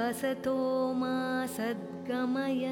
[0.00, 0.56] असतो
[1.00, 1.14] मा
[1.56, 2.64] सद्गमय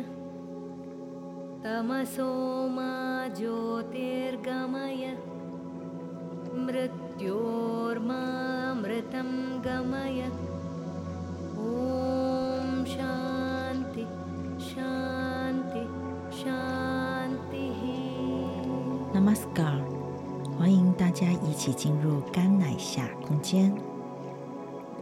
[1.65, 2.29] तमसो
[2.77, 2.93] मा
[3.37, 5.04] ज्योतिर्गमय
[6.67, 7.21] मृत्योर्मामृतं
[9.67, 10.21] गमय
[11.67, 14.04] ॐ शान्ति
[14.71, 15.85] शान्ति
[16.41, 17.83] शान्तिः
[19.15, 19.77] Namaskar，
[20.56, 23.94] 欢迎大家一起进入甘乃夏空间。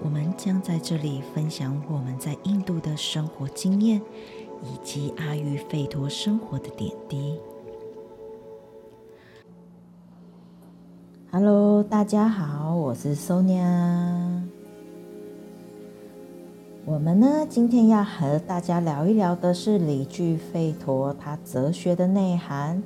[0.03, 4.01] 我们将在这里分享我们在印度的生活经验，
[4.61, 7.39] 以及阿育吠陀生活的点滴。
[11.31, 14.41] Hello，大家好，我是 Sonia。
[16.83, 22.83] 我们呢，今天要和大家聊一聊的是离俱吠陀它哲学的内涵。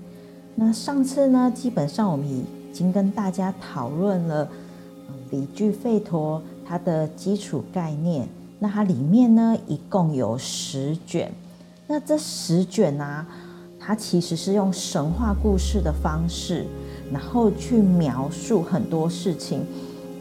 [0.54, 4.48] 那上次呢，基本上我们已经跟大家讨论了
[5.32, 6.40] 离俱吠陀。
[6.68, 8.28] 它的基础概念，
[8.60, 11.32] 那它里面呢，一共有十卷。
[11.88, 13.26] 那这十卷啊，
[13.80, 16.66] 它其实是用神话故事的方式，
[17.12, 19.66] 然后去描述很多事情。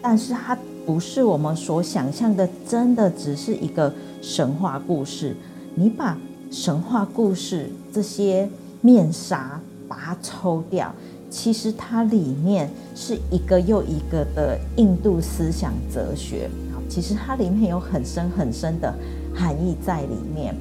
[0.00, 5.34] 但是它不是我们所想象的，真的只是一个神话故事。
[5.74, 6.16] 你把
[6.50, 8.48] 神话故事这些
[8.80, 10.94] 面纱把它抽掉，
[11.28, 16.48] 其实它里面是一个又一个的印度思想哲学，
[16.88, 18.94] 其实它里面有很深很深的
[19.34, 20.54] 含义在里面。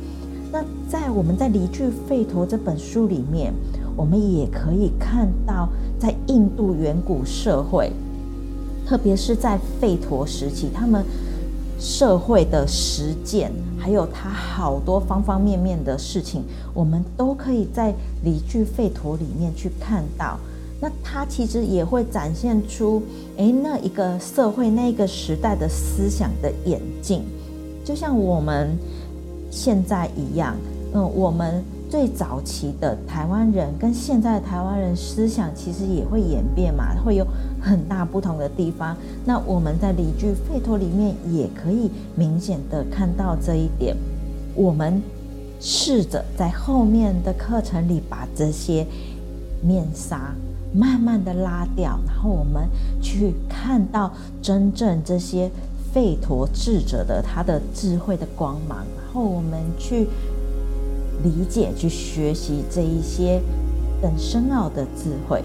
[0.51, 3.53] 那在我们在《离俱吠陀》这本书里面，
[3.95, 7.91] 我们也可以看到，在印度远古社会，
[8.85, 11.03] 特别是在吠陀时期，他们
[11.79, 16.43] 社会的实践，还有他好多方方面面的事情，
[16.73, 17.91] 我们都可以在
[18.23, 20.39] 《离俱吠陀》里面去看到。
[20.81, 23.01] 那它其实也会展现出，
[23.37, 27.21] 诶，那一个社会、那个时代的思想的演进，
[27.83, 28.77] 就像我们
[29.49, 30.55] 现在一样，
[30.93, 37.25] 嗯，我们最早期的台湾人跟现在的台湾人思想其实也会演变嘛，会有
[37.61, 38.97] 很大不同的地方。
[39.23, 43.95] 那我们在离俱吠陀里面也可以明显的看到这一点。
[44.55, 45.01] 我们
[45.61, 48.85] 试着在后面的课程里把这些
[49.61, 50.35] 面纱。
[50.75, 52.67] 慢慢的拉掉，然后我们
[53.01, 55.49] 去看到真正这些
[55.93, 60.07] 吠陀智者的他的智慧的光芒，然后我们去
[61.23, 63.41] 理解、去学习这一些
[64.01, 65.41] 很深奥的智慧。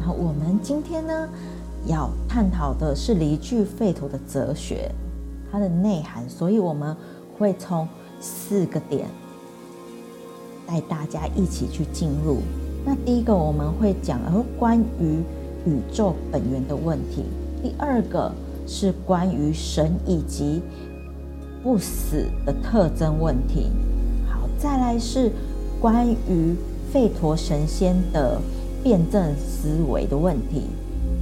[0.00, 1.28] 然后我们今天呢，
[1.86, 4.90] 要探讨的是离俱吠陀的哲学，
[5.52, 6.96] 它的内涵，所以我们
[7.38, 7.86] 会从
[8.20, 9.06] 四个点
[10.66, 12.38] 带大家一起去进入。
[12.84, 15.22] 那第一个我们会讲呃关于
[15.66, 17.24] 宇宙本源的问题，
[17.62, 18.32] 第二个
[18.66, 20.62] 是关于神以及
[21.62, 23.66] 不死的特征问题，
[24.26, 25.30] 好，再来是
[25.80, 26.54] 关于
[26.92, 28.40] 吠陀神仙的
[28.82, 30.62] 辩证思维的问题，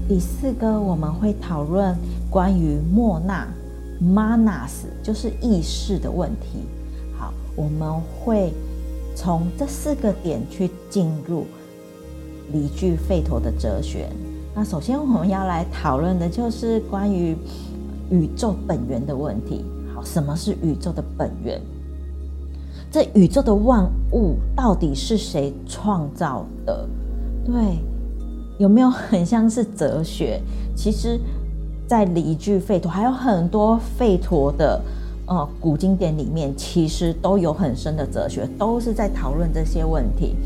[0.09, 1.97] 第四个我们会讨论
[2.31, 3.49] 关于莫那
[4.01, 6.61] Manas 就是意识的问题，
[7.19, 8.53] 好，我们会。
[9.17, 11.47] 从这四个点去进入
[12.53, 14.07] 离俱吠陀的哲学。
[14.55, 17.35] 那首先我们要来讨论的就是关于
[18.11, 19.65] 宇宙本源的问题。
[19.95, 21.61] 好，什么是宇宙的本源？
[22.91, 26.87] 这宇宙的万物到底是谁创造的？
[27.45, 27.55] 对，
[28.59, 30.41] 有没有很像是哲学？
[30.75, 31.19] 其实，
[31.89, 34.81] 在离俱吠陀还有很多吠陀的。
[35.27, 40.37] 呃，古经典里面其实都有很深的哲学，都是在讨论这些问题。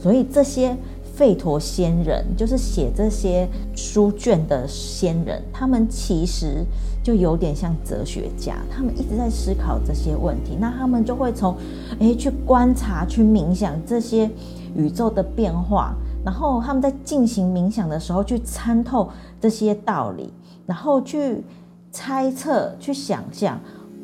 [0.00, 0.76] 所以这些
[1.16, 6.64] 吠陀仙人，就是写这些书卷的仙人，他们其实
[7.02, 10.56] 就有点像哲学家，他们一直在思考这些问题。
[10.60, 11.56] 那他们就会从
[11.98, 14.30] 诶去观察、去冥想这些
[14.76, 15.94] 宇宙的变化，
[16.24, 19.08] 然后他们在进行冥想的时候去参透
[19.40, 20.30] 这些道理，
[20.66, 21.42] 然后去
[21.90, 23.58] 猜测、去想象。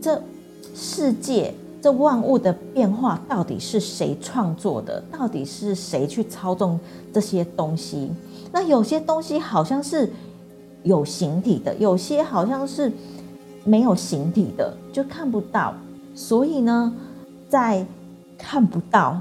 [0.05, 0.21] 这
[0.75, 5.03] 世界，这万物的变化到底是谁创作的？
[5.11, 6.79] 到底是谁去操纵
[7.11, 8.11] 这些东西？
[8.53, 10.13] 那有些东西好像是
[10.83, 12.93] 有形体的，有些好像是
[13.65, 15.73] 没有形体的，就看不到。
[16.15, 16.95] 所以呢，
[17.49, 17.87] 在
[18.37, 19.19] 看不到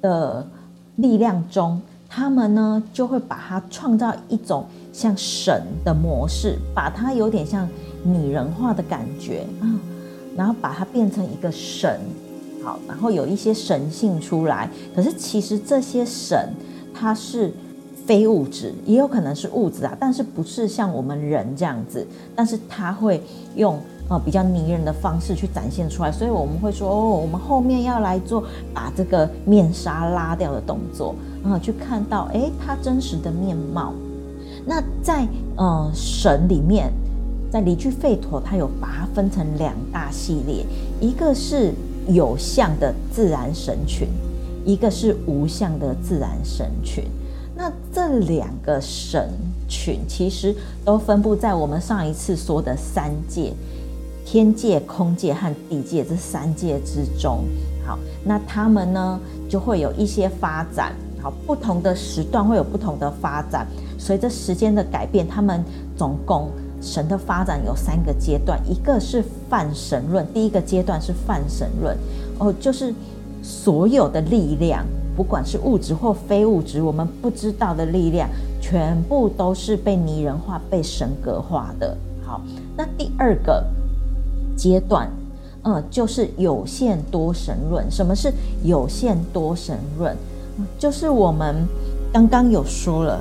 [0.00, 0.48] 的
[0.96, 4.64] 力量中，他们呢就会把它创造一种
[4.94, 7.68] 像神的模式，把它有点像
[8.02, 9.68] 拟人化的感觉啊。
[10.36, 12.00] 然后把它变成一个神，
[12.62, 14.68] 好，然后有一些神性出来。
[14.94, 16.48] 可是其实这些神
[16.94, 17.52] 它是
[18.06, 22.06] 非物质，也有可能是物质啊，但是不是像我们人这样子。
[22.34, 23.22] 但是它会
[23.54, 28.44] 用呃比较拟人的方式去展现出来，所以我们会说哦，我们后面要来做
[28.74, 31.14] 把这个面纱拉掉的动作，
[31.44, 33.92] 啊、呃，去看到诶他真实的面貌。
[34.64, 35.26] 那在
[35.56, 36.92] 呃神里面，
[37.52, 40.64] 在离居吠陀，它有把它分成两大系列，
[41.02, 41.74] 一个是
[42.08, 44.08] 有相的自然神群，
[44.64, 47.04] 一个是无相的自然神群。
[47.54, 49.28] 那这两个神
[49.68, 53.52] 群其实都分布在我们上一次说的三界：
[54.24, 57.44] 天界、空界和地界这三界之中。
[57.84, 60.94] 好，那他们呢就会有一些发展。
[61.20, 63.66] 好，不同的时段会有不同的发展。
[63.98, 65.62] 随着时间的改变，他们
[65.94, 66.48] 总共
[66.82, 71.96] 神的发展有三个阶段，一个是泛神论，第一个阶段是泛神论，
[72.38, 72.92] 哦，就是
[73.40, 74.84] 所有的力量，
[75.16, 78.28] 不管是物质或非物质，我们不知道的力量，
[78.60, 81.96] 全部都是被拟人化、被神格化的。
[82.26, 82.40] 好，
[82.76, 83.64] 那第二个
[84.56, 85.08] 阶段，
[85.62, 87.88] 呃，就是有限多神论。
[87.90, 88.32] 什么是
[88.64, 90.16] 有限多神论？
[90.78, 91.64] 就是我们
[92.12, 93.20] 刚刚有说了。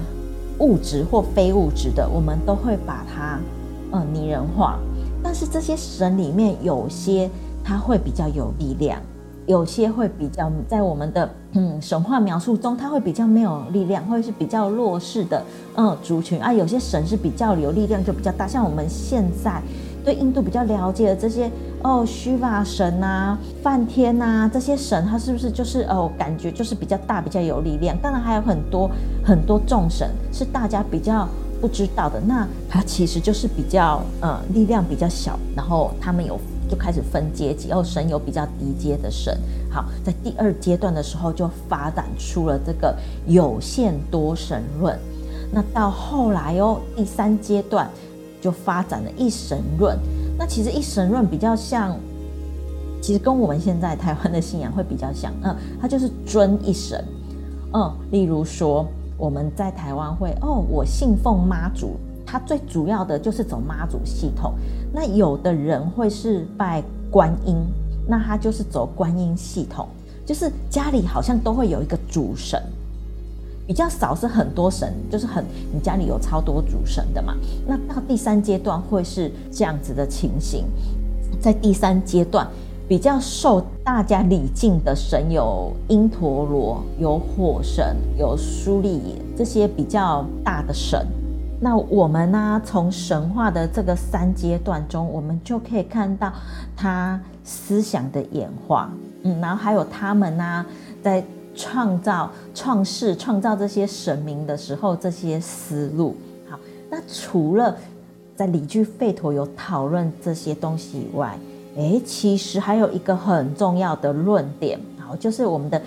[0.62, 3.40] 物质或非物质的，我们都会把它，
[3.92, 4.80] 呃，拟人化。
[5.22, 7.30] 但是这些神里面有些
[7.64, 9.02] 它会比较有力量，
[9.48, 15.44] 有些会比较在我们的嗯神话描述中，它会比较没有力量，或者是比较弱势的
[15.76, 16.54] 嗯族群啊。
[16.54, 19.62] 有些神是比较有力量，就比较大，像我们现在。
[20.04, 21.50] 对印度比较了解的这些
[21.84, 27.98] 哦，须弥神啊、梵天啊这些神，他是不是就是哦，感觉就是比较大、比较有力量？
[28.02, 28.90] 当然还有很多
[29.24, 31.28] 很多众神是大家比较
[31.60, 36.40] 不知道的，那他其实就是比较呃力量比较小，然后他们有
[36.70, 39.38] 就开始分阶级，哦，神有比较低阶的神。
[39.72, 42.96] 好，在第二阶段的时候就发展出了这个
[43.28, 44.98] 有限多神论，
[45.52, 47.90] 那到后来哦，第三阶段。
[48.42, 49.98] 就发展了一神论，
[50.38, 51.96] 那其实一神论比较像，
[53.02, 57.06] 其实跟我们现在台湾的信仰会比较像，嗯，它就是尊一神，
[57.74, 58.86] 嗯，例如说
[59.18, 61.92] 我们在台湾会，哦，我信奉妈祖，
[62.26, 64.54] 它最主要的就是走妈祖系统，
[64.92, 67.56] 那有的人会是拜观音，
[68.08, 69.88] 那他就是走观音系统，
[70.26, 72.62] 就是家里好像都会有一个主神。
[73.68, 77.34] 比较少是很多神，就是很你家里有超多主神的嘛。
[77.66, 80.66] 那到第三阶段会是这样子的情形，
[81.40, 82.46] 在第三阶段
[82.88, 91.08] 比较受大家礼敬的神有因陀罗、有火神、有苏利耶这些比较大的神。
[91.62, 96.34] 那我们呢、从神话的这个三阶段中，我们就可以看到
[96.76, 98.92] 他思想的演化，
[99.24, 100.66] 嗯，然后还有他们呢、
[101.02, 101.24] 在。
[101.56, 106.16] 创造、创世、创造这些神明的时候，这些思路。
[106.50, 106.60] 好，
[106.90, 107.76] 那除了
[108.36, 111.38] 在理据吠陀有讨论这些东西以外，
[111.76, 115.82] 诶，其实还有一个很重要的论点，好，就是我们的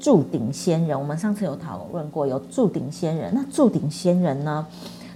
[0.00, 0.98] 柱顶仙人。
[0.98, 3.32] 我们上次有讨论过，有柱顶仙人。
[3.34, 4.66] 那柱顶仙人呢，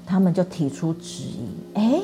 [0.07, 2.03] 他们就提出质疑：诶，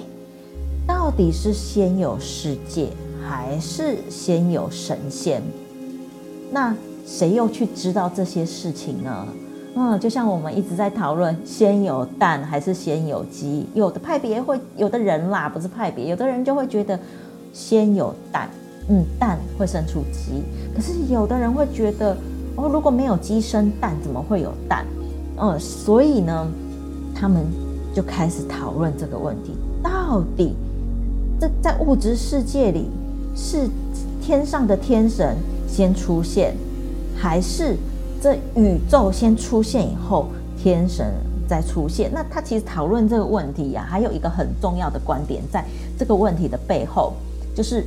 [0.86, 2.88] 到底是先有世界，
[3.28, 5.42] 还是先有神仙？
[6.50, 6.74] 那
[7.06, 9.26] 谁又去知道这些事情呢？
[9.76, 13.64] 嗯，就像我们一直在讨论，先有蛋还是先有鸡？
[13.74, 16.98] 有的派别会，有的人啦，不是派别，有的人就会觉得
[17.52, 18.48] 先有蛋，
[18.88, 20.42] 嗯，蛋会生出鸡。
[20.74, 22.16] 可是有的人会觉得，
[22.56, 24.84] 哦，如果没有鸡生蛋，怎么会有蛋？
[25.38, 26.48] 嗯，所以呢，
[27.14, 27.44] 他们
[27.94, 29.52] 就开始讨论这个问题：
[29.82, 30.56] 到底
[31.38, 32.90] 这在物质世界里
[33.36, 33.68] 是
[34.22, 35.36] 天上的天神
[35.68, 36.56] 先出现？
[37.16, 37.76] 还是
[38.20, 41.12] 这宇宙先出现以后，天神
[41.48, 42.10] 再出现？
[42.12, 45.64] 那他其实讨论这个问题呀、还有一个很重要的观点，在
[45.98, 47.12] 这个问题的背后，
[47.54, 47.84] 就是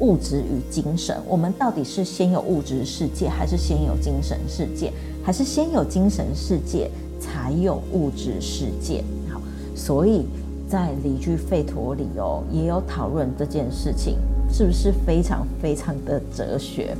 [0.00, 1.16] 物质与精神。
[1.26, 4.92] 我们到底是先有物质世界，还是先有精神世界？
[5.24, 9.02] 还是先有精神世界才有物质世界？
[9.32, 9.40] 好，
[9.74, 10.26] 所以
[10.68, 14.18] 在离居吠陀里哦，也有讨论这件事情，
[14.52, 16.96] 是不是非常非常的哲学？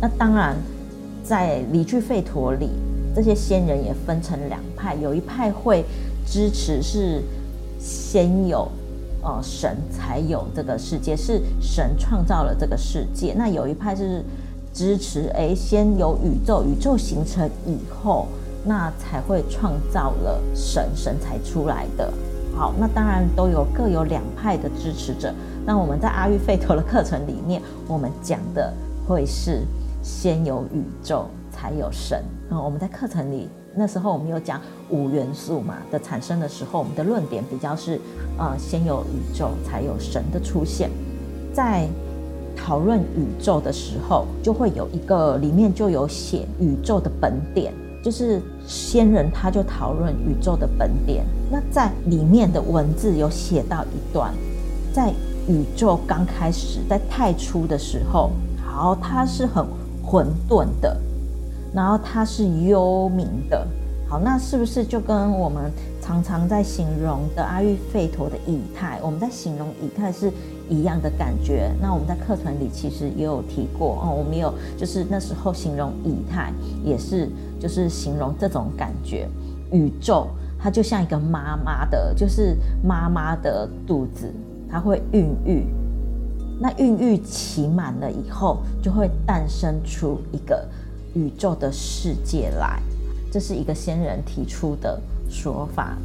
[0.00, 0.56] 那当然，
[1.22, 2.70] 在离去吠陀里，
[3.14, 5.84] 这些仙人也分成两派，有一派会
[6.26, 7.22] 支持是
[7.78, 8.66] 先有
[9.22, 13.34] 呃神才有这个世界，是神创造了这个世界。
[13.36, 14.24] 那有一派是
[14.72, 18.26] 支持，哎，先有宇宙，宇宙形成以后，
[18.64, 22.10] 那才会创造了神，神才出来的。
[22.56, 25.30] 好，那当然都有各有两派的支持者。
[25.66, 28.72] 那我们在阿育吠陀的课程里面，我们讲的
[29.06, 29.66] 会是。
[30.10, 32.20] 先有宇宙，才有神。
[32.50, 37.98] 嗯，我们在课程里那时候我们有讲五元素嘛的产生的时候，我们的论点比较是，
[38.36, 40.90] 呃，先有宇宙才有神的出现。
[41.54, 41.86] 在
[42.56, 47.72] 讨论宇宙的时候，就会有一个里面就有写宇宙的本点，
[48.04, 51.24] 就是先人他就讨论宇宙的本点。
[51.50, 54.34] 那在里面的文字有写到一段，
[54.92, 55.12] 在
[55.48, 58.30] 宇宙刚开始在太初的时候，
[58.62, 59.64] 好，它是很
[60.10, 60.96] 混沌的。
[61.72, 63.64] 然后它是幽冥的，
[64.08, 65.70] 好，那是不是就跟我们
[66.02, 70.32] 常常在形容的阿育吠陀的以太，我们在形容以太是
[70.68, 71.70] 一样的感觉？
[71.80, 76.52] 那我们在课程里其实也有提过哦，我们有就是那时候形容以太
[76.84, 77.28] 也是
[77.60, 79.28] 就是形容这种感觉，
[79.70, 80.26] 宇宙
[80.58, 84.28] 它就像一个妈妈的，就是妈妈的肚子，
[84.68, 85.66] 它会孕育，
[86.60, 90.64] 那孕育期满了以后，就会诞生出一个。
[91.12, 92.80] 宇宙的世界来，
[93.32, 94.96] 这是一个先人提出的
[95.28, 95.98] 说法。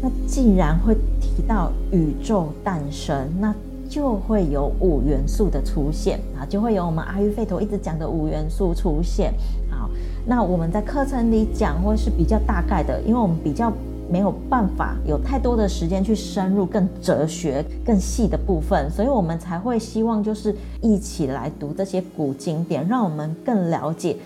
[0.00, 3.54] 那既然会提到宇宙诞生，那
[3.90, 9.34] 就会有五元素的出现啊，就会有我们阿育吠陀一直讲的五元素出现。
[9.68, 9.90] 好，
[10.24, 13.70] 那我们在课程里讲会是比较大概的，因为我们比较。
[14.10, 24.16] 没有办法有太多的时间去深入更哲学、更细的部分，所以我们才会希望就是一起来读这些古经典，让我们更了解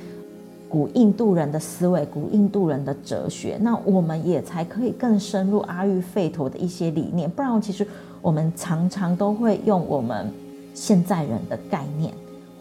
[0.71, 3.59] 古印度人的思维、古印度人的哲学。
[3.61, 7.31] 那我们也才可以更深入阿育吠陀的一些理念。
[7.31, 7.87] 不然，其实
[8.23, 10.33] 我们常常都会用我们
[10.73, 12.13] 现在人的概念，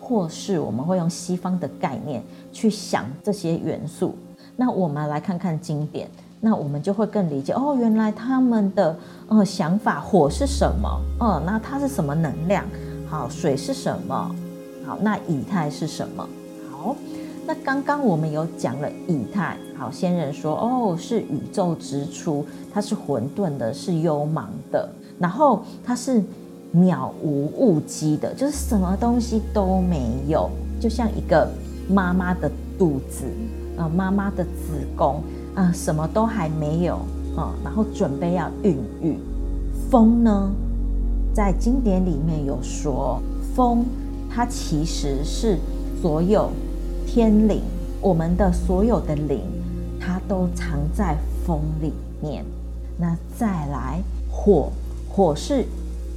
[0.02, 4.14] 或是我们会用西方的概念去想这些元素。
[4.58, 6.10] 那我们来看看经典。
[6.46, 8.94] 那我们就会更理解哦，原来他们的
[9.30, 10.90] 呃想法，火是什么？
[11.22, 12.66] 哦、那它是什么能量？
[13.08, 14.36] 好，水是什么？
[14.86, 16.28] 好，那以太是什么？
[16.70, 16.94] 好，
[17.48, 26.22] 那刚刚我们有讲了以太，好，先人说哦，是宇宙之初，它是混沌的，是幽茫的，然后它是
[26.76, 30.50] 渺无物机的，就是什么东西都没有，
[30.82, 31.50] 就像一个
[31.88, 33.24] 妈妈的肚子，
[33.78, 35.24] 啊、妈妈的子宫。
[35.56, 36.96] 啊、什么都还没有
[37.36, 39.18] 啊、然后准备要孕育。
[39.90, 40.52] 风呢，
[41.34, 43.22] 在经典里面有说，
[43.56, 43.86] 风
[44.30, 45.58] 它其实是
[46.02, 46.50] 所有
[47.06, 47.62] 天灵，
[48.02, 49.42] 我们的所有的灵，
[50.00, 52.44] 它都藏在风里面。
[52.98, 54.72] 那再来，火，
[55.10, 55.66] 火是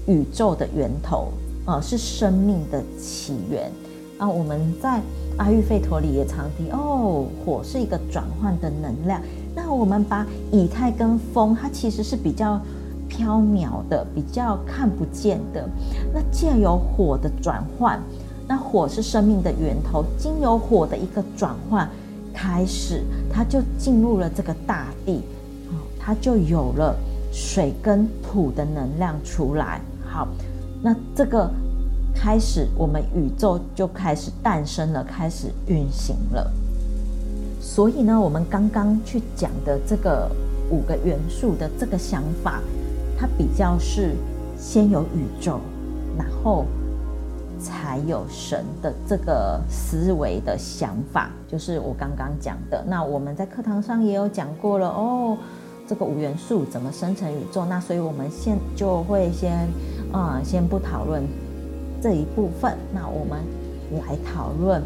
[0.06, 1.28] 宇宙的源头
[1.64, 3.70] 啊、是生命的起源。
[4.18, 5.00] 啊，我们在
[5.38, 9.20] 阿育吠陀里也常提哦，火是一个转换的能量。
[9.54, 12.60] 那我们把以太跟风，它其实是比较
[13.08, 15.68] 飘渺的，比较看不见的。
[16.12, 18.00] 那借由火的转换，
[18.48, 21.88] 那火是生命的源头，经由火的一个转换
[22.32, 25.20] 开始，它就进入了这个大地，
[25.98, 26.96] 它就有了
[27.30, 29.80] 水跟土的能量出来。
[30.08, 30.26] 好，
[30.82, 31.50] 那这个。
[32.16, 36.50] 开始，我们宇宙就开始诞生了，开始运行了。
[37.60, 40.30] 所以呢，我们刚刚去讲的这个
[40.70, 42.60] 五个元素的这个想法，
[43.18, 44.14] 它比较是
[44.58, 45.60] 先有宇宙，
[46.16, 46.64] 然后
[47.60, 52.82] 才有神的这个思维的想法，就是我刚刚讲的。
[52.88, 55.36] 那我们在课堂上也有讲过了哦，
[55.86, 57.64] 这个五元素怎么生成宇宙？
[57.66, 59.52] 那所以我们现就会先
[60.12, 61.22] 啊、嗯，先不讨论。
[62.06, 63.40] 这一部分，那我们
[63.90, 64.80] 来讨论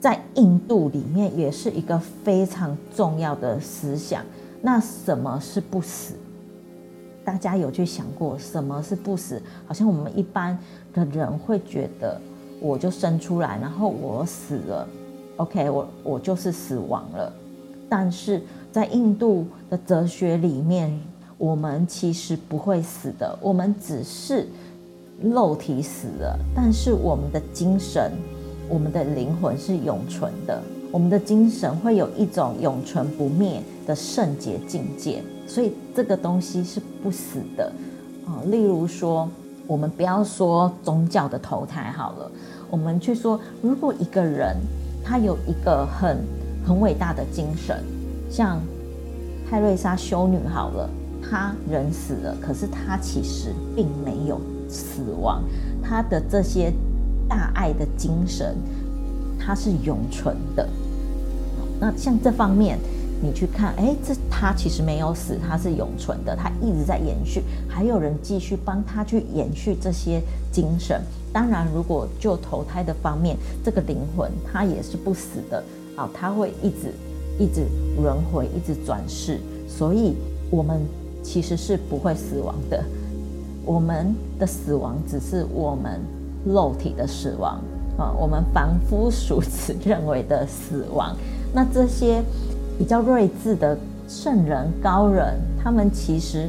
[0.00, 4.24] 在印度里面也是一个非常重要的思想。
[4.62, 6.14] 那什么是不死？
[7.26, 9.42] 大家有去想过什么是不死？
[9.66, 10.56] 好像我们一般
[10.94, 12.18] 的人会觉得，
[12.60, 14.88] 我就生出来，然后我死了
[15.36, 17.32] ，OK，我我就是死亡了。
[17.88, 18.40] 但是
[18.70, 20.96] 在印度的哲学里面，
[21.36, 24.46] 我们其实不会死的，我们只是
[25.20, 28.12] 肉体死了，但是我们的精神。
[28.68, 37.72] 我们的灵魂是永存的，我们的精神会有一种永存不灭的圣洁境界，所以这个东西是不死的
[38.26, 38.42] 啊。
[38.46, 39.28] 例如说，
[39.66, 42.30] 我们不要说宗教的投胎好了，
[42.70, 44.56] 我们去说，如果一个人
[45.04, 46.18] 他有一个很
[46.66, 47.82] 很伟大的精神，
[48.30, 48.60] 像
[49.48, 50.90] 泰瑞莎修女好了，
[51.22, 55.42] 她人死了，可是她其实并没有死亡，
[55.82, 56.72] 她的这些。
[57.28, 58.54] 大爱的精神，
[59.36, 60.64] 它是永存的。
[61.80, 62.78] 那像这方面，
[63.22, 71.00] 你去看，哎，这他其实没有死，他是永存的，他一直在延续，还有人继续帮他去延续这些精神。
[71.32, 75.62] 当然，如果就投胎的方面，这个灵魂他也是不死的
[75.96, 76.92] 啊，他会一直
[77.38, 77.66] 一直
[78.00, 79.40] 轮回，一直转世。
[79.68, 80.14] 所以，
[80.50, 80.80] 我们
[81.22, 82.84] 其实是不会死亡的。
[83.64, 86.00] 我们的死亡只是我们。
[86.48, 87.60] 肉体的死亡
[87.98, 91.12] 啊，我们凡夫俗子认为的死亡，
[91.52, 92.22] 那这些
[92.78, 93.76] 比较睿智的
[94.08, 96.48] 圣人高人，他们其实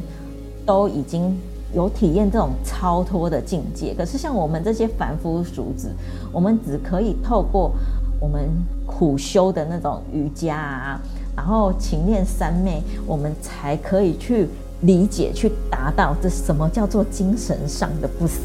[0.66, 1.36] 都已经
[1.74, 3.94] 有体验这种超脱的境界。
[3.94, 5.90] 可是像我们这些凡夫俗子，
[6.32, 7.72] 我们只可以透过
[8.20, 8.48] 我们
[8.86, 11.00] 苦修的那种瑜伽啊，
[11.36, 14.48] 然后勤练三昧，我们才可以去
[14.82, 18.40] 理解、去达到这什么叫做精神上的不死。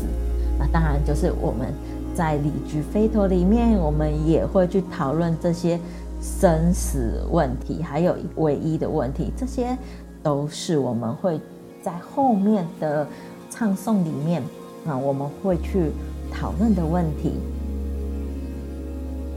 [0.60, 1.68] 那当然就是我们
[2.16, 5.80] 在理俱吠陀里面，我们也会去讨论这些
[6.24, 9.78] 生死问题，还有唯一的问题，这些
[10.24, 11.38] 都是我们会
[11.84, 13.06] 在后面的
[13.50, 14.42] 唱诵里面
[14.88, 15.92] 啊，我们会去
[16.32, 17.34] 讨论的问题。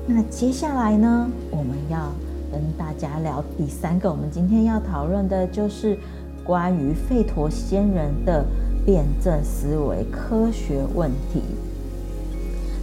[0.07, 2.12] 那接下来呢，我们要
[2.53, 5.99] 跟大家聊第三个，我们今天要讨论的就是
[6.44, 8.44] 关于吠陀仙人的。
[8.87, 11.42] 辩证思维、科学问题，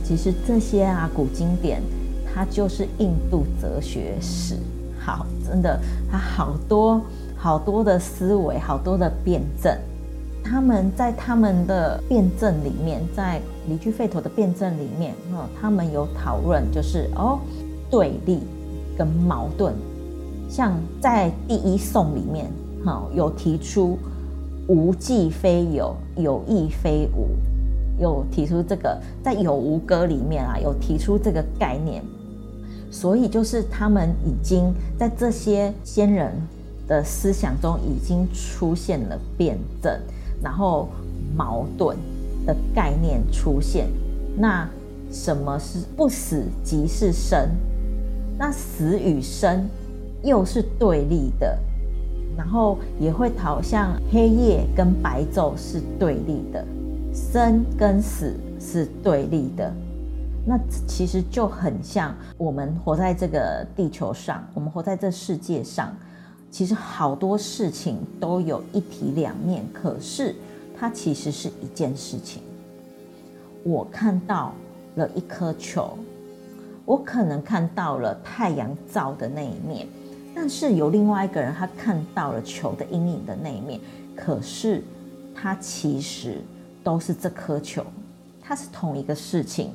[0.03, 1.81] 其实这些啊古经典，
[2.33, 4.55] 它就是印度哲学史。
[4.99, 5.79] 好，真的，
[6.11, 7.01] 它好多
[7.35, 9.75] 好多的思维，好多的辩证。
[10.43, 17.39] 他们在他们的辩证里面，在离居吠陀的辩证里面，哦，他们有讨论，就是哦，
[17.89, 18.39] 对立
[18.97, 19.73] 跟矛盾。
[20.49, 22.51] 像在第一颂里面，
[22.85, 23.97] 哈，有提出。
[24.65, 27.27] 无即非有，有亦非无，
[28.01, 32.01] 有提出这个，在有无歌里面啊，有提出这个概念，
[32.93, 36.31] 所以就是他们已经在这些先人
[36.87, 39.91] 的思想中已经出现了辩证，
[40.43, 40.87] 然后
[41.35, 41.97] 矛盾
[42.45, 43.87] 的概念出现。
[44.37, 44.69] 那
[45.11, 47.49] 什么是不死即是生？
[48.37, 49.67] 那死与生
[50.23, 51.57] 又是对立的。
[52.35, 56.65] 然后也会讨像黑夜跟白昼是对立的，
[57.13, 59.71] 生跟死是对立的，
[60.45, 65.95] 那其实就很像我们活在这个地球上，我们活在这世界上，
[66.51, 70.35] 其实好多事情都有一体两面，可是
[70.77, 72.43] 它其实是一件事情。
[73.63, 74.53] 我看到
[74.95, 75.97] 了一颗球，
[76.83, 79.87] 我可能看到了太阳照的那一面。
[80.35, 83.79] 但是有另外一个人，他看到了球的阴影的那一面，
[84.15, 84.83] 可是
[85.33, 86.41] 他其实
[86.83, 87.85] 都是这颗球，
[88.41, 89.71] 它是同一个事情，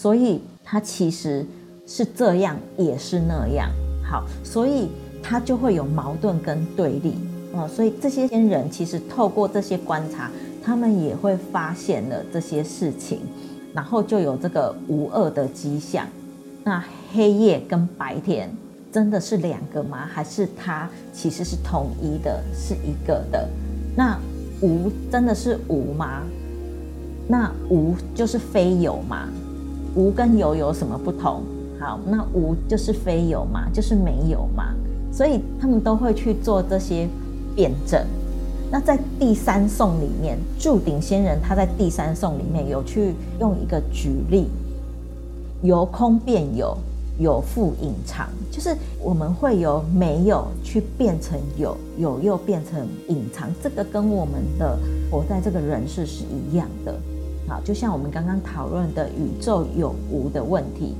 [0.00, 1.44] 所以他其实
[1.86, 3.68] 是这样，也是那样。
[4.02, 4.88] 好，所以
[5.22, 7.16] 他就会有矛盾跟对立
[7.52, 7.68] 哦。
[7.68, 10.30] 所以这些先人其实透过这些观察，
[10.64, 13.20] 他们也会发现了这些事情，
[13.74, 16.06] 然后就有这个无二的迹象。
[16.64, 16.82] 那
[17.12, 18.50] 黑夜跟白天。
[18.90, 20.08] 真的是两个吗？
[20.12, 23.48] 还是它其实是统一的，是一个的？
[23.94, 24.18] 那
[24.62, 26.22] 无真的是无吗？
[27.28, 29.28] 那无就是非有吗？
[29.94, 31.42] 无跟有有什么不同？
[31.78, 33.68] 好，那无就是非有嘛？
[33.72, 34.74] 就是没有嘛？
[35.12, 37.08] 所以他们都会去做这些
[37.54, 38.00] 辩证。
[38.70, 44.46] 那在第三颂里面，住顶仙人他在第三颂里面有去用一个举例，
[45.62, 46.76] 由空变有。
[47.18, 54.78] 有复隐藏，就是我们会由没有去变成有，有又变成隐藏，这个跟我们的
[55.10, 56.94] 活在这个人世是一样的。
[57.50, 60.94] 好，就像我们刚刚讨论的宇宙有无的问题，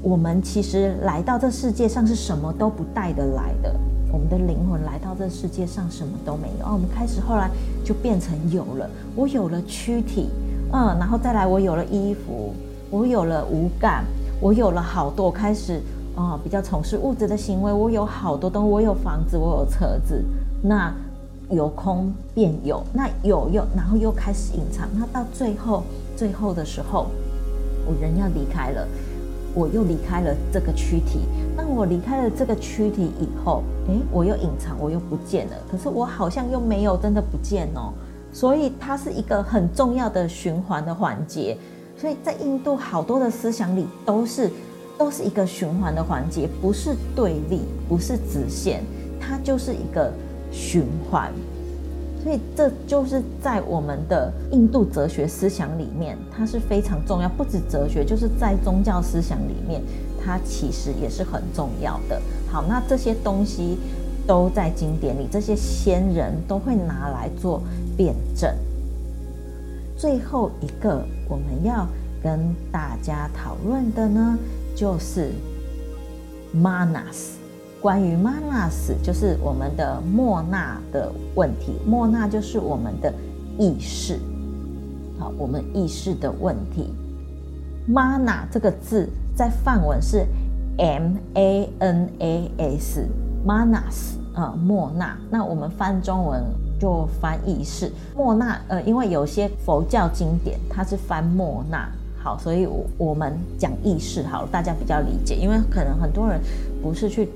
[0.00, 3.74] 我们其实来到这世界上是什么都不带的来的。
[4.12, 6.66] 我们的灵魂来到这世界上什么都没有。
[6.66, 7.50] 哦，我们开始后来
[7.84, 10.30] 就变成有了，我有了躯体，
[10.72, 12.54] 嗯，然后再来我有了衣服，
[12.88, 14.04] 我有了五感，
[14.40, 15.80] 我有了好多，开始
[16.14, 20.22] 啊、哦、比较从事物质的行为，我有好多东西，我有房子，我有车子，
[20.62, 20.94] 那
[21.52, 25.84] 由空变有，那有又然后又开始隐藏，那到最后
[26.16, 27.06] 最后的时候，
[27.86, 28.86] 我人要离开了。
[29.54, 31.20] 我又离开了这个躯体，
[31.54, 35.56] 当我离开了这个躯体以后，诶，我又隐藏，我又不见了。
[35.70, 37.92] 可是我好像又没有真的不见哦，
[38.32, 41.54] 所以它是一个很重要的循环的环节。
[41.98, 44.50] 所以在印度好多的思想里都是
[44.96, 48.82] 都是一个循环的环节，不是对立，不是直线，
[49.20, 50.10] 它就是一个
[50.52, 51.32] 循环。
[52.22, 57.28] 所以这就是在我们的印度哲学思想里面，它是非常重要。
[57.28, 59.82] 不止哲学，就是在宗教思想里面，
[60.24, 62.22] 它其实也是很重要的。
[62.48, 63.76] 好，那这些东西
[64.24, 67.60] 都在经典里，这些先人都会拿来做
[67.96, 68.54] 辩证。
[69.96, 71.84] 最后一个我们要
[72.22, 74.38] 跟大家讨论的呢，
[74.76, 75.32] 就是
[76.54, 77.41] Manas。
[77.82, 81.72] 关于 Manas，就是我们的莫那的问题。
[81.84, 83.12] 莫那就是我们的
[83.58, 84.20] 意识，
[85.18, 86.94] 好，我们意识的问题。
[87.90, 90.24] Mana 这个字在梵文是
[90.78, 95.18] M A N A S，Manas 啊，莫那。
[95.28, 96.40] 那我们翻中文
[96.78, 97.90] 就翻意识。
[98.16, 101.90] 莫那，呃，因为有些佛教经典它是翻莫那，
[102.22, 105.34] 好，所以我我们讲意识好，大家比较理解。
[105.34, 106.40] 因为可能很多人
[106.80, 107.28] 不是去。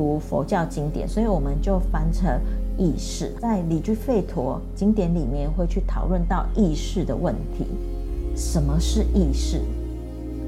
[0.00, 2.40] 读佛教经典，所以我们就翻成
[2.78, 3.34] 意识。
[3.38, 7.66] 在理居吠陀经典里面会去讨论到意识的问题。
[8.34, 9.60] 什么是意识？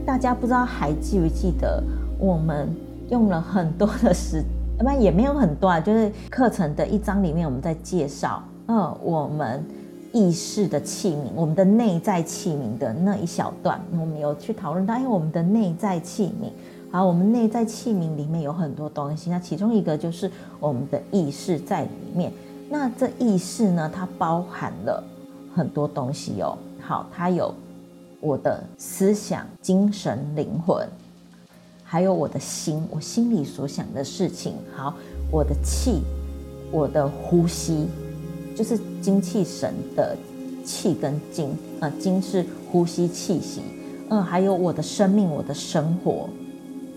[0.06, 1.84] 大家不知道还记不记得？
[2.18, 2.74] 我们
[3.10, 4.42] 用了很多的时，
[4.80, 9.62] 那也没有很多啊，就是课程的一章里面我们在介绍，嗯，我们
[10.14, 16.48] 意识的器皿，我们的内在器皿的那一小段，我们有去讨论到，因为我们的内在器皿。
[16.92, 22.30] 好，我们内在器皿里面有很多东西，那其中一个就是我们的意识在里面。
[22.68, 25.02] 那这意识呢，它包含了
[25.54, 26.54] 很多东西哦。
[26.78, 27.54] 好，它有
[28.20, 30.86] 我的思想、精神、灵魂，
[31.82, 34.52] 还有我的心，我心里所想的事情。
[34.76, 34.94] 好，
[35.30, 36.02] 我的气，
[36.70, 37.86] 我的呼吸，
[38.54, 40.14] 就是精气神的
[40.62, 43.62] 气跟精，呃，精是呼吸气息，
[44.10, 46.28] 嗯，还有我的生命，我的生活。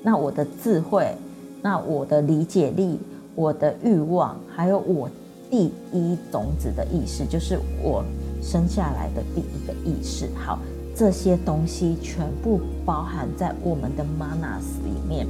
[0.05, 1.17] 那我的智慧，
[1.63, 2.99] 那我的理解力，
[3.33, 5.09] 我的欲望，还有我
[5.49, 8.05] 第一种子的意识，就是我
[8.39, 10.29] 生下来的第一个意识。
[10.35, 10.59] 好，
[10.95, 15.25] 这些东西全部包含在我们的 Manas 里面。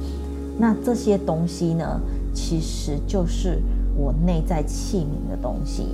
[0.58, 1.98] 那这些东西呢，
[2.34, 3.58] 其实就是
[3.96, 5.86] 我内在器皿的东西。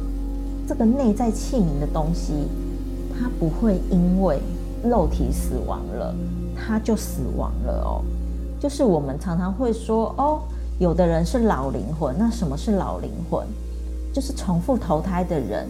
[0.67, 2.33] 这个内在器皿的东西，
[3.17, 4.41] 它不会因为
[4.83, 6.13] 肉体死亡了，
[6.57, 8.03] 它就死亡了哦。
[8.63, 10.39] 就是我们常常会说哦，
[10.79, 12.15] 有的人是老灵魂。
[12.17, 13.45] 那什么是老灵魂？
[14.13, 15.67] 就是重复投胎的人，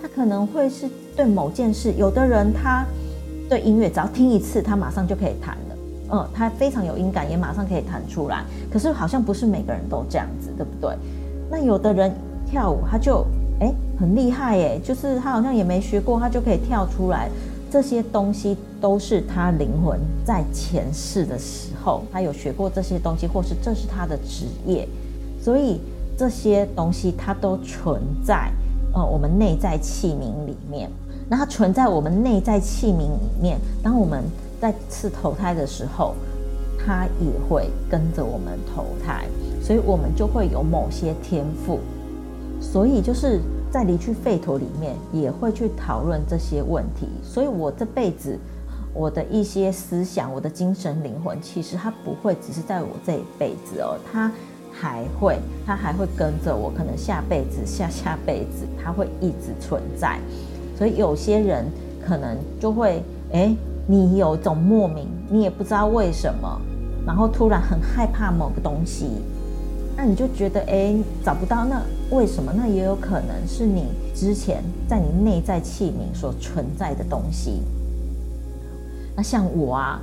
[0.00, 1.92] 他可能会是对某件事。
[1.94, 2.84] 有的人他
[3.48, 5.76] 对音乐只要听一次，他马上就可以弹了。
[6.12, 8.44] 嗯，他非常有音感，也马上可以弹出来。
[8.72, 10.96] 可是好像不是每个人都这样子，对不对？
[11.50, 12.14] 那有的人
[12.48, 13.26] 跳舞，他就
[13.58, 17.28] 诶很厉害诶，就是他好像也没学过，他就可以跳出来。
[17.68, 24.88] 这些东西都是他灵魂在前世的时候，他有学过这些东西，或是这是他的职业，
[25.42, 25.80] 所以
[26.16, 28.50] 这些东西它都存在
[28.94, 30.88] 呃我们内在器皿里面。
[31.28, 34.22] 那它存在我们内在器皿里面，当我们
[34.60, 36.14] 再次投胎的时候，
[36.78, 39.26] 它也会跟着我们投胎，
[39.60, 41.80] 所以我们就会有某些天赋。
[42.60, 43.40] 所以就是。
[43.76, 48.38] 在理俱吠陀里面也会去讨论这些问题，所以我这辈子
[48.94, 54.32] 我的一些思想，我的精神灵魂，其实它不会只是在我这一辈子哦，它
[54.72, 60.18] 还会，它还会跟着我，可能下辈子、下下辈子，它会一直存在。
[60.78, 61.66] 所以有些人
[62.02, 63.02] 可能就会，
[63.34, 63.54] 哎，
[63.86, 66.58] 你有一种莫名，你也不知道为什么，
[67.06, 69.10] 然后突然很害怕某个东西。
[69.94, 72.52] 那你就觉得哎，找不到，那为什么？
[72.54, 77.62] 那也有可能是你之前在你内在器皿所存在的东西。
[79.16, 80.00] 那像我啊，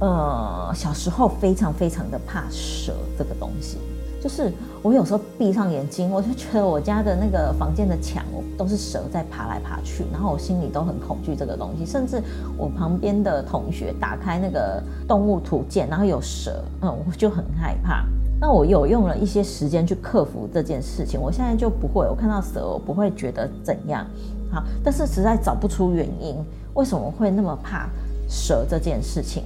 [0.00, 3.78] 呃，小时候非常非常的怕蛇这个东西，
[4.20, 8.24] 就是我有时候闭上眼睛，我就觉得我家的那个房间的墙
[8.58, 11.86] 都是蛇在爬来爬去，然后我心里都很恐惧这个东西。
[11.86, 12.20] 甚至
[12.56, 18.04] 我旁边的同学打开那个动物图鉴，然后有蛇，嗯，我就很害怕。
[18.40, 24.06] 那我有用了一些时间去克服这件事情，我现在就不会，我看到蛇我不会觉得怎样。
[24.50, 26.36] 好，但是实在找不出原因，
[26.74, 27.88] 为什么会那么怕
[28.28, 29.44] 蛇这件事情？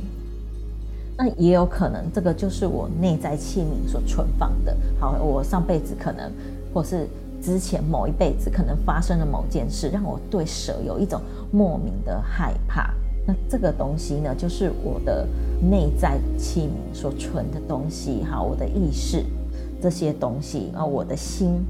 [1.17, 4.77] 那也有可能，这个就是我内在器皿所存放的。
[5.01, 6.31] 好，我上辈子可能，
[6.73, 7.09] 或是
[7.43, 11.21] 之前某一辈子可能发生了某件事，让我对蛇有一种
[11.51, 12.95] 莫名的害怕。
[13.29, 15.29] 那这个东西呢，就是我的
[15.61, 18.25] 内在器皿所存的东西。
[18.25, 19.23] 好，我的意识
[19.83, 21.61] 这些东西啊，我的心。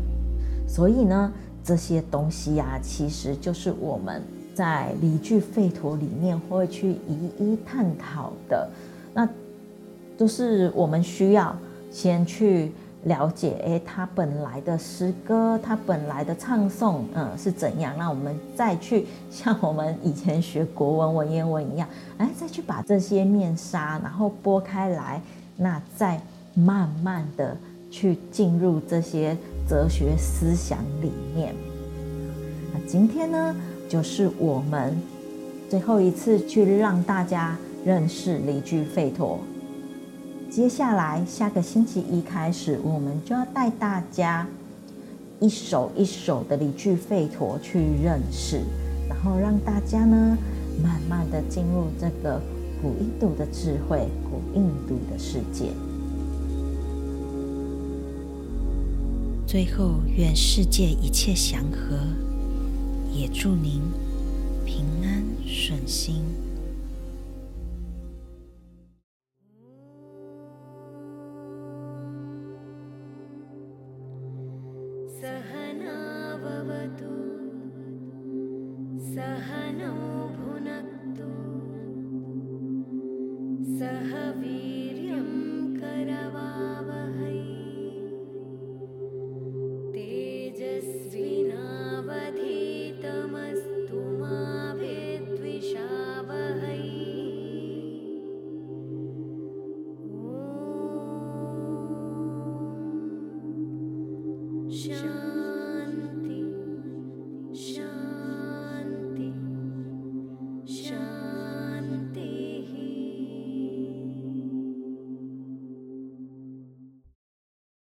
[0.68, 1.32] 所以呢，
[1.64, 4.22] 这些东西呀、啊，其实就是我们
[4.54, 8.70] 在离聚吠陀里面会去一一探讨的。
[9.12, 9.28] 那
[10.16, 11.56] 都是我们需要
[11.90, 12.70] 先去
[13.04, 17.94] 了解，诶，它本来的诗歌，它本来的唱诵，嗯，是怎样？
[17.96, 25.20] 那我们再去像我们以前学国文文言文一样，哎，再去把这些面纱，然后拨开来，
[25.56, 26.20] 那再
[26.54, 27.56] 慢慢的
[27.90, 29.36] 去进入这些
[29.68, 31.54] 哲学思想里面。
[32.72, 33.56] 那今天呢，
[33.88, 34.96] 就是我们
[35.70, 37.56] 最后一次去让大家。
[37.84, 39.38] 认识离聚吠陀。
[40.50, 44.48] 接下来下个星期一开始，我们就要带大家
[45.40, 48.62] 一首一首的离聚吠陀去认识，
[49.08, 50.36] 然后让大家呢
[50.82, 52.40] 慢慢的进入这个
[52.80, 55.66] 古印度的智慧、古印度的世界。
[59.46, 61.96] 最后，愿世界一切祥和，
[63.12, 63.82] 也祝您
[64.64, 66.22] 平安顺心。
[75.20, 75.94] सहना
[79.14, 79.57] सह